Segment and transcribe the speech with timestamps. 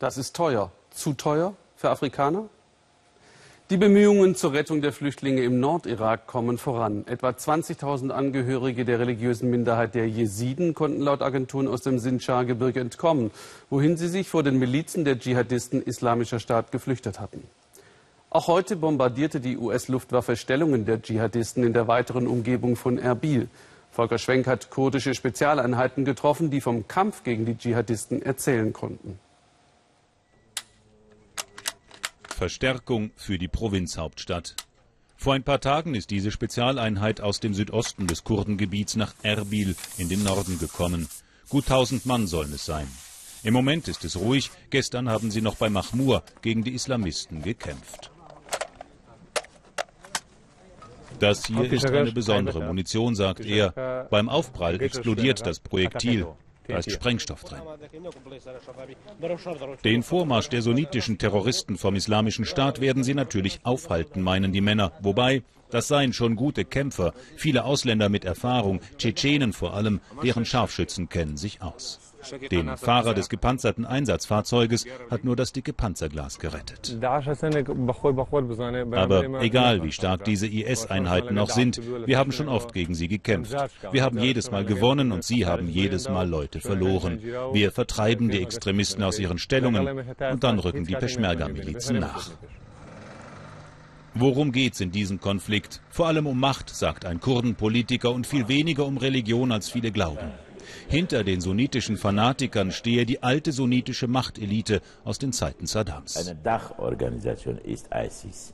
[0.00, 0.72] Das ist teuer.
[0.90, 2.48] Zu teuer für Afrikaner?
[3.68, 7.06] Die Bemühungen zur Rettung der Flüchtlinge im Nordirak kommen voran.
[7.06, 13.30] Etwa 20.000 Angehörige der religiösen Minderheit der Jesiden konnten laut Agenturen aus dem Sinjar-Gebirge entkommen,
[13.68, 17.42] wohin sie sich vor den Milizen der Dschihadisten Islamischer Staat geflüchtet hatten.
[18.30, 23.50] Auch heute bombardierte die US-Luftwaffe Stellungen der Dschihadisten in der weiteren Umgebung von Erbil.
[23.90, 29.18] Volker Schwenk hat kurdische Spezialeinheiten getroffen, die vom Kampf gegen die Dschihadisten erzählen konnten.
[32.40, 34.56] Verstärkung für die Provinzhauptstadt.
[35.14, 40.08] Vor ein paar Tagen ist diese Spezialeinheit aus dem Südosten des Kurdengebiets nach Erbil in
[40.08, 41.06] den Norden gekommen.
[41.50, 42.88] Gut tausend Mann sollen es sein.
[43.42, 44.50] Im Moment ist es ruhig.
[44.70, 48.10] Gestern haben sie noch bei Mahmur gegen die Islamisten gekämpft.
[51.18, 54.06] Das hier ist eine besondere Munition, sagt er.
[54.10, 56.26] Beim Aufprall explodiert das Projektil.
[56.66, 57.60] Da ist Sprengstoff drin.
[59.84, 64.92] Den Vormarsch der sunnitischen Terroristen vom Islamischen Staat werden sie natürlich aufhalten, meinen die Männer.
[65.00, 71.08] Wobei, das seien schon gute Kämpfer, viele Ausländer mit Erfahrung, Tschetschenen vor allem, deren Scharfschützen
[71.08, 72.00] kennen sich aus.
[72.50, 76.98] Den Fahrer des gepanzerten Einsatzfahrzeuges hat nur das dicke Panzerglas gerettet.
[78.92, 83.56] Aber egal, wie stark diese IS-Einheiten noch sind, wir haben schon oft gegen sie gekämpft.
[83.90, 87.20] Wir haben jedes Mal gewonnen und sie haben jedes Mal Leute verloren.
[87.52, 92.30] Wir vertreiben die Extremisten aus ihren Stellungen und dann rücken die Peschmerga-Milizen nach.
[94.14, 95.80] Worum geht's in diesem Konflikt?
[95.88, 100.32] Vor allem um Macht, sagt ein Kurdenpolitiker, und viel weniger um Religion, als viele glauben.
[100.88, 106.16] Hinter den sunnitischen Fanatikern stehe die alte sunnitische Machtelite aus den Zeiten Saddams.
[106.16, 108.52] Eine Dachorganisation ist ISIS.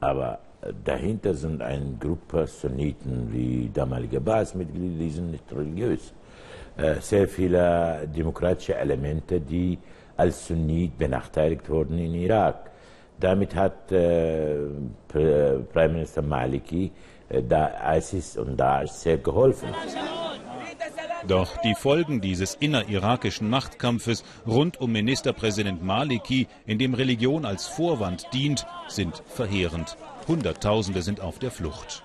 [0.00, 0.38] Aber
[0.84, 6.12] dahinter sind eine Gruppe Sunniten wie damalige Baas-Mitglieder, die sind nicht religiös.
[6.76, 9.78] Äh, sehr viele demokratische Elemente, die
[10.16, 12.70] als Sunnit benachteiligt wurden in Irak.
[13.20, 14.56] Damit hat äh,
[15.08, 16.90] Prime Maliki
[17.28, 19.68] äh, ISIS und Daesh sehr geholfen.
[21.26, 28.26] Doch die Folgen dieses innerirakischen Machtkampfes rund um Ministerpräsident Maliki, in dem Religion als Vorwand
[28.34, 29.96] dient, sind verheerend.
[30.28, 32.02] Hunderttausende sind auf der Flucht.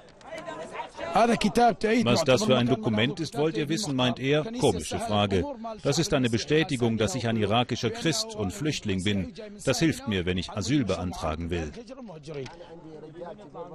[1.14, 4.44] Was das für ein Dokument ist, wollt ihr wissen, meint er.
[4.60, 5.44] Komische Frage.
[5.84, 9.34] Das ist eine Bestätigung, dass ich ein irakischer Christ und Flüchtling bin.
[9.66, 11.72] Das hilft mir, wenn ich Asyl beantragen will.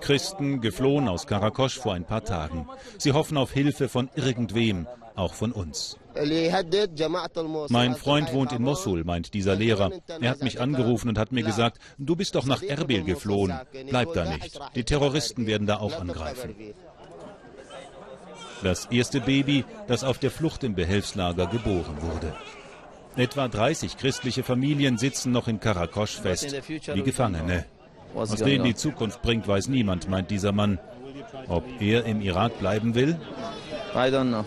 [0.00, 2.66] Christen geflohen aus Karakosch vor ein paar Tagen.
[2.98, 5.98] Sie hoffen auf Hilfe von irgendwem, auch von uns.
[7.70, 9.90] Mein Freund wohnt in Mosul, meint dieser Lehrer.
[10.20, 13.58] Er hat mich angerufen und hat mir gesagt, du bist doch nach Erbil geflohen.
[13.88, 14.58] Bleib da nicht.
[14.76, 16.54] Die Terroristen werden da auch angreifen.
[18.64, 22.34] Das erste Baby, das auf der Flucht im Behelfslager geboren wurde.
[23.14, 27.66] Etwa 30 christliche Familien sitzen noch in Karakosch fest, wie Gefangene.
[28.14, 30.78] Was denen die Zukunft bringt, weiß niemand, meint dieser Mann.
[31.46, 33.18] Ob er im Irak bleiben will?
[33.94, 34.46] I don't know.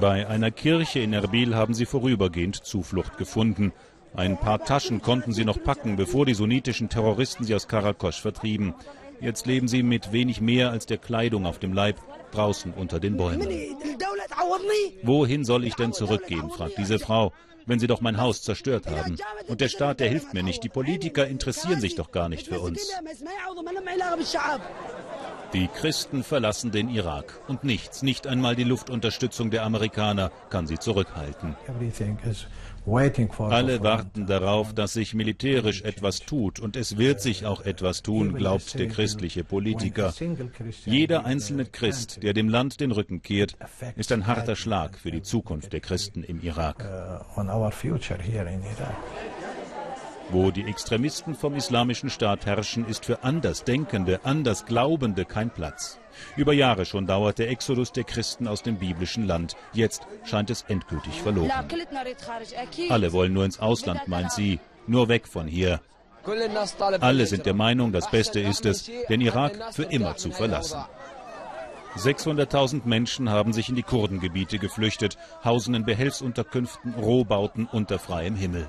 [0.00, 3.72] Bei einer Kirche in Erbil haben sie vorübergehend Zuflucht gefunden.
[4.14, 8.74] Ein paar Taschen konnten sie noch packen, bevor die sunnitischen Terroristen sie aus Karakosch vertrieben.
[9.20, 11.96] Jetzt leben sie mit wenig mehr als der Kleidung auf dem Leib
[12.32, 13.48] draußen unter den Bäumen.
[15.02, 17.32] Wohin soll ich denn zurückgehen, fragt diese Frau,
[17.66, 19.16] wenn sie doch mein Haus zerstört haben.
[19.46, 20.62] Und der Staat, der hilft mir nicht.
[20.64, 22.90] Die Politiker interessieren sich doch gar nicht für uns.
[25.54, 30.78] Die Christen verlassen den Irak und nichts, nicht einmal die Luftunterstützung der Amerikaner kann sie
[30.80, 31.54] zurückhalten.
[33.38, 38.34] Alle warten darauf, dass sich militärisch etwas tut und es wird sich auch etwas tun,
[38.34, 40.12] glaubt der christliche Politiker.
[40.84, 43.56] Jeder einzelne Christ, der dem Land den Rücken kehrt,
[43.94, 46.84] ist ein harter Schlag für die Zukunft der Christen im Irak.
[50.30, 55.98] Wo die Extremisten vom Islamischen Staat herrschen, ist für Andersdenkende, Andersglaubende kein Platz.
[56.36, 59.56] Über Jahre schon dauert der Exodus der Christen aus dem biblischen Land.
[59.72, 61.50] Jetzt scheint es endgültig verloren.
[62.88, 64.60] Alle wollen nur ins Ausland, meint sie.
[64.86, 65.80] Nur weg von hier.
[67.00, 70.84] Alle sind der Meinung, das Beste ist es, den Irak für immer zu verlassen.
[71.96, 78.68] 600.000 Menschen haben sich in die Kurdengebiete geflüchtet, hausen in Behelfsunterkünften, Rohbauten unter freiem Himmel.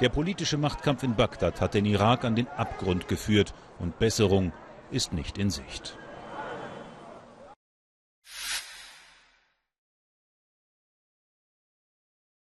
[0.00, 4.52] Der politische Machtkampf in Bagdad hat den Irak an den Abgrund geführt und Besserung
[4.90, 5.96] ist nicht in Sicht.